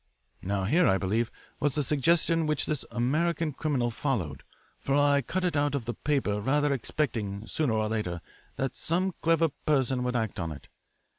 [0.41, 1.29] "Now here, I believe,
[1.59, 4.41] was the suggestion which this American criminal followed,
[4.79, 8.19] for I cut it out of the paper rather expecting sooner or later
[8.55, 10.69] that some clever person would act on it.